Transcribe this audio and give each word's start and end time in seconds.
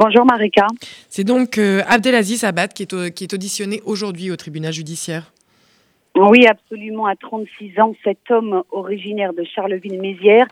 Bonjour 0.00 0.24
Marika. 0.24 0.64
C'est 1.08 1.24
donc 1.24 1.58
euh, 1.58 1.82
Abdelaziz 1.88 2.44
Abad 2.44 2.72
qui 2.72 2.84
est, 2.84 3.10
qui 3.12 3.24
est 3.24 3.34
auditionné 3.34 3.82
aujourd'hui 3.84 4.30
au 4.30 4.36
tribunal 4.36 4.72
judiciaire. 4.72 5.32
Oui, 6.14 6.46
absolument. 6.46 7.06
À 7.06 7.16
36 7.16 7.80
ans, 7.80 7.96
cet 8.04 8.30
homme 8.30 8.62
originaire 8.70 9.32
de 9.32 9.42
Charleville-Mézières 9.42 10.46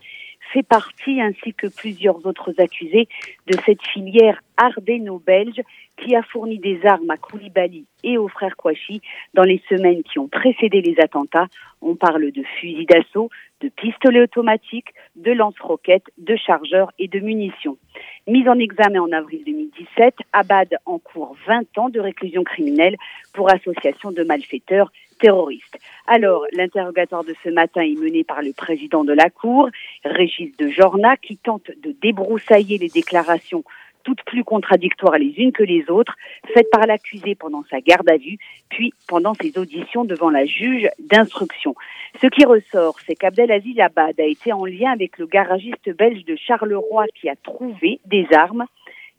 fait 0.53 0.65
partie, 0.65 1.21
ainsi 1.21 1.55
que 1.55 1.69
plusieurs 1.69 2.27
autres 2.27 2.55
accusés, 2.59 3.07
de 3.47 3.57
cette 3.65 3.87
filière 3.87 4.43
ardéno-belge 4.57 5.61
qui 5.97 6.15
a 6.15 6.23
fourni 6.23 6.59
des 6.59 6.81
armes 6.85 7.11
à 7.11 7.17
Koulibaly 7.17 7.87
et 8.05 8.19
aux 8.19 8.29
frères 8.29 8.57
Kouachi 8.57 9.01
dans 9.35 9.43
les 9.43 9.63
semaines 9.69 10.03
qui 10.03 10.19
ont 10.19 10.29
précédé 10.29 10.81
les 10.81 10.97
attentats. 11.01 11.47
On 11.83 11.95
parle 11.95 12.31
de 12.31 12.43
fusils 12.43 12.87
d'assaut, 12.87 13.31
de 13.61 13.69
pistolets 13.69 14.23
automatiques, 14.23 14.93
de 15.17 15.33
lance-roquettes, 15.33 16.07
de 16.19 16.37
chargeurs 16.37 16.93
et 16.99 17.09
de 17.09 17.21
munitions. 17.21 17.79
Mise 18.27 18.49
en 18.49 18.59
examen 18.59 19.01
en 19.01 19.13
avril 19.13 19.43
2017, 19.45 20.15
Abad 20.33 20.77
encourt 20.85 21.37
20 21.47 21.79
ans 21.79 21.89
de 21.89 22.01
réclusion 22.01 22.45
criminelle 22.45 22.97
pour 23.33 23.51
association 23.51 24.11
de 24.13 24.23
malfaiteurs 24.25 24.91
terroristes. 25.19 25.79
Alors, 26.07 26.45
l'interrogatoire 26.53 27.25
de 27.25 27.35
ce 27.43 27.49
matin 27.49 27.81
est 27.81 27.99
mené 27.99 28.25
par 28.25 28.43
le 28.43 28.53
président 28.53 29.05
de 29.05 29.13
la 29.13 29.31
Cour, 29.31 29.71
Régis 30.05 30.55
de 30.57 30.69
Jorna, 30.69 31.17
qui 31.17 31.37
tente 31.39 31.71
de 31.83 31.93
débroussailler 31.93 32.79
les 32.79 32.89
déclarations 32.89 33.65
toutes 34.07 34.23
plus 34.23 34.45
contradictoires 34.45 35.19
les 35.19 35.35
unes 35.37 35.51
que 35.51 35.65
les 35.65 35.91
autres, 35.91 36.15
faites 36.55 36.71
par 36.71 36.87
l'accusé 36.87 37.35
pendant 37.35 37.65
sa 37.69 37.81
garde 37.81 38.09
à 38.09 38.17
vue, 38.17 38.39
puis 38.69 38.93
pendant 39.09 39.35
ses 39.35 39.59
auditions 39.59 40.05
devant 40.05 40.31
la 40.31 40.47
juge 40.47 40.89
d'instruction. 41.01 41.75
Ce 42.23 42.29
qui 42.29 42.45
ressort, 42.45 42.95
c'est 43.05 43.17
qu'Abdelaziz 43.17 43.81
Abad 43.81 44.19
a 44.21 44.25
été 44.25 44.53
en 44.53 44.65
lien 44.65 44.93
avec 44.93 45.19
le 45.19 45.27
garagiste 45.27 45.91
belge 45.91 46.25
de 46.25 46.37
Charleroi 46.37 47.07
qui 47.21 47.29
a 47.29 47.35
trouvé 47.35 47.99
des 48.07 48.29
armes 48.33 48.67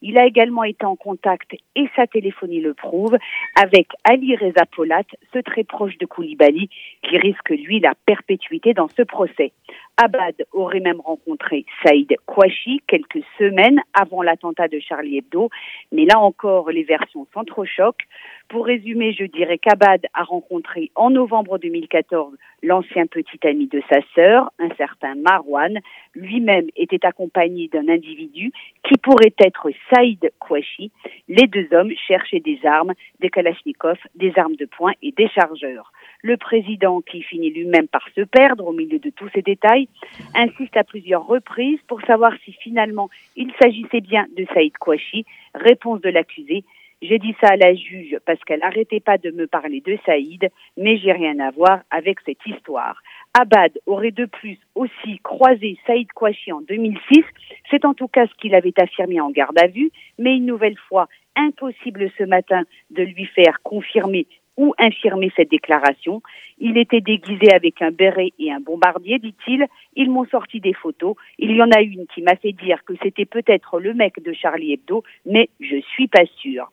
il 0.01 0.17
a 0.17 0.25
également 0.25 0.63
été 0.63 0.85
en 0.85 0.95
contact, 0.95 1.55
et 1.75 1.89
sa 1.95 2.05
téléphonie 2.05 2.61
le 2.61 2.73
prouve, 2.75 3.17
avec 3.55 3.87
Ali 4.03 4.35
Reza 4.35 4.65
Polat, 4.65 5.01
ce 5.33 5.39
très 5.39 5.63
proche 5.63 5.97
de 5.97 6.05
Koulibaly, 6.05 6.69
qui 7.01 7.17
risque, 7.17 7.49
lui, 7.49 7.79
la 7.79 7.93
perpétuité 8.05 8.75
dans 8.75 8.89
ce 8.89 9.01
procès. 9.01 9.51
Abad 9.99 10.35
aurait 10.51 10.79
même 10.79 11.01
rencontré 11.01 11.65
Saïd 11.83 12.15
Kouachi 12.27 12.81
quelques 12.87 13.23
semaines 13.39 13.81
avant 13.95 14.21
l'attentat 14.21 14.67
de 14.67 14.79
Charlie 14.79 15.17
Hebdo, 15.17 15.49
mais 15.91 16.05
là 16.05 16.19
encore, 16.19 16.69
les 16.69 16.83
versions 16.83 17.25
s'entrechoquent. 17.33 18.05
Pour 18.47 18.67
résumer, 18.67 19.11
je 19.13 19.25
dirais 19.25 19.57
qu'Abad 19.57 20.05
a 20.13 20.23
rencontré 20.23 20.91
en 20.95 21.09
novembre 21.09 21.57
2014 21.57 22.37
l'ancien 22.63 23.07
petit 23.07 23.39
ami 23.45 23.67
de 23.67 23.81
sa 23.89 23.99
sœur, 24.13 24.51
un 24.59 24.69
certain 24.77 25.15
Marwan. 25.15 25.79
Lui-même 26.15 26.67
était 26.75 27.05
accompagné 27.05 27.67
d'un 27.67 27.89
individu 27.89 28.51
qui 28.83 28.97
pourrait 29.01 29.33
être 29.39 29.69
Saïd 29.91 30.31
Kouachi. 30.39 30.91
Les 31.27 31.47
deux 31.47 31.67
hommes 31.71 31.91
cherchaient 32.07 32.39
des 32.39 32.59
armes, 32.63 32.93
des 33.19 33.29
kalachnikovs, 33.29 33.97
des 34.15 34.31
armes 34.37 34.55
de 34.55 34.65
poing 34.65 34.93
et 35.01 35.11
des 35.11 35.27
chargeurs. 35.29 35.91
Le 36.21 36.37
président, 36.37 37.01
qui 37.01 37.21
finit 37.23 37.51
lui-même 37.51 37.87
par 37.87 38.07
se 38.15 38.21
perdre 38.21 38.67
au 38.67 38.73
milieu 38.73 38.99
de 38.99 39.09
tous 39.09 39.29
ces 39.35 39.41
détails, 39.41 39.86
insiste 40.35 40.75
à 40.77 40.83
plusieurs 40.83 41.25
reprises 41.25 41.79
pour 41.87 42.01
savoir 42.01 42.33
si 42.43 42.53
finalement 42.53 43.09
il 43.35 43.51
s'agissait 43.61 44.01
bien 44.01 44.25
de 44.35 44.45
Saïd 44.53 44.77
Kouachi. 44.77 45.25
Réponse 45.53 46.01
de 46.01 46.09
l'accusé, 46.09 46.63
j'ai 47.01 47.19
dit 47.19 47.35
ça 47.39 47.49
à 47.49 47.57
la 47.57 47.75
juge 47.75 48.17
parce 48.25 48.43
qu'elle 48.43 48.61
n'arrêtait 48.61 48.99
pas 48.99 49.17
de 49.17 49.29
me 49.29 49.45
parler 49.45 49.81
de 49.81 49.97
Saïd, 50.05 50.49
mais 50.77 50.97
j'ai 50.97 51.11
rien 51.11 51.39
à 51.39 51.51
voir 51.51 51.81
avec 51.91 52.19
cette 52.25 52.43
histoire. 52.45 53.01
Abad 53.39 53.77
aurait 53.85 54.11
de 54.11 54.25
plus 54.25 54.57
aussi 54.73 55.19
croisé 55.23 55.77
Saïd 55.85 56.11
Kouachi 56.13 56.51
en 56.51 56.61
2006. 56.61 57.23
C'est 57.69 57.85
en 57.85 57.93
tout 57.93 58.07
cas 58.07 58.25
ce 58.25 58.33
qu'il 58.35 58.55
avait 58.55 58.73
affirmé 58.81 59.21
en 59.21 59.29
garde 59.29 59.59
à 59.59 59.67
vue, 59.67 59.91
mais 60.17 60.37
une 60.37 60.47
nouvelle 60.47 60.77
fois, 60.89 61.07
impossible 61.35 62.09
ce 62.17 62.23
matin 62.23 62.63
de 62.89 63.03
lui 63.03 63.25
faire 63.25 63.61
confirmer 63.61 64.25
ou 64.57 64.73
infirmer 64.79 65.31
cette 65.35 65.51
déclaration. 65.51 66.21
Il 66.59 66.77
était 66.77 67.01
déguisé 67.01 67.53
avec 67.53 67.81
un 67.81 67.91
béret 67.91 68.33
et 68.39 68.51
un 68.51 68.59
bombardier, 68.59 69.19
dit-il. 69.19 69.67
Ils 69.95 70.11
m'ont 70.11 70.25
sorti 70.25 70.59
des 70.59 70.73
photos. 70.73 71.15
Il 71.37 71.51
y 71.51 71.61
en 71.61 71.71
a 71.71 71.81
une 71.81 72.07
qui 72.07 72.23
m'a 72.23 72.35
fait 72.35 72.51
dire 72.51 72.83
que 72.83 72.93
c'était 73.01 73.25
peut-être 73.25 73.79
le 73.79 73.93
mec 73.93 74.21
de 74.21 74.33
Charlie 74.33 74.73
Hebdo, 74.73 75.03
mais 75.25 75.49
je 75.59 75.79
suis 75.81 76.07
pas 76.07 76.25
sûre. 76.37 76.71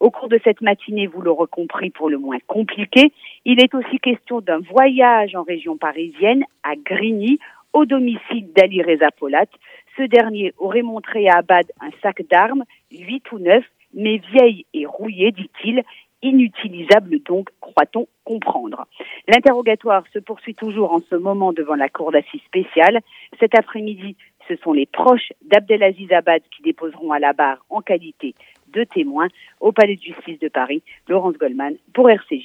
Au 0.00 0.10
cours 0.10 0.28
de 0.28 0.38
cette 0.44 0.60
matinée, 0.60 1.06
vous 1.06 1.22
l'aurez 1.22 1.46
compris, 1.50 1.90
pour 1.90 2.10
le 2.10 2.18
moins 2.18 2.38
compliqué, 2.46 3.12
il 3.46 3.62
est 3.62 3.74
aussi 3.74 3.98
question 3.98 4.42
d'un 4.42 4.58
voyage 4.58 5.34
en 5.34 5.42
région 5.42 5.78
parisienne, 5.78 6.44
à 6.62 6.74
Grigny, 6.76 7.38
au 7.72 7.86
domicile 7.86 8.52
d'Ali 8.54 8.82
Reza 8.82 9.10
Polat. 9.10 9.46
Ce 9.96 10.02
dernier 10.02 10.52
aurait 10.58 10.82
montré 10.82 11.28
à 11.28 11.38
Abad 11.38 11.66
un 11.80 11.90
sac 12.02 12.22
d'armes, 12.28 12.64
huit 12.90 13.30
ou 13.32 13.38
neuf, 13.38 13.64
mais 13.94 14.18
vieille 14.32 14.66
et 14.74 14.84
rouillée, 14.84 15.32
dit-il 15.32 15.82
inutilisable 16.26 17.20
donc, 17.20 17.48
croit-on 17.60 18.06
comprendre. 18.24 18.86
L'interrogatoire 19.28 20.04
se 20.12 20.18
poursuit 20.18 20.54
toujours 20.54 20.92
en 20.92 21.00
ce 21.08 21.14
moment 21.14 21.52
devant 21.52 21.74
la 21.74 21.88
cour 21.88 22.12
d'assises 22.12 22.42
spéciale. 22.46 23.00
Cet 23.40 23.56
après-midi, 23.58 24.16
ce 24.48 24.56
sont 24.56 24.72
les 24.72 24.86
proches 24.86 25.32
d'Abdelaziz 25.42 26.12
Abad 26.12 26.42
qui 26.54 26.62
déposeront 26.62 27.12
à 27.12 27.18
la 27.18 27.32
barre 27.32 27.64
en 27.70 27.80
qualité 27.80 28.34
de 28.72 28.84
témoins 28.84 29.28
au 29.60 29.72
palais 29.72 29.96
de 29.96 30.02
justice 30.02 30.38
de 30.38 30.48
Paris. 30.48 30.82
Laurence 31.08 31.36
Goldman 31.38 31.76
pour 31.94 32.10
RCJ. 32.10 32.44